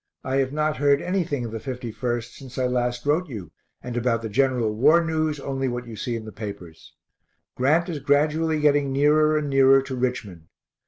I 0.23 0.37
have 0.37 0.51
not 0.51 0.77
heard 0.77 0.99
anything 0.99 1.45
of 1.45 1.51
the 1.51 1.59
51st 1.59 2.31
since 2.35 2.57
I 2.57 2.65
last 2.65 3.05
wrote 3.05 3.29
you, 3.29 3.51
and 3.83 3.95
about 3.95 4.23
the 4.23 4.29
general 4.29 4.73
war 4.73 5.05
news 5.05 5.39
only 5.39 5.67
what 5.67 5.85
you 5.85 5.95
see 5.95 6.15
in 6.15 6.25
the 6.25 6.31
papers. 6.31 6.95
Grant 7.55 7.87
is 7.87 7.99
gradually 7.99 8.59
getting 8.61 8.91
nearer 8.91 9.37
and 9.37 9.47
nearer 9.47 9.79
to 9.83 9.95
Richmond. 9.95 10.47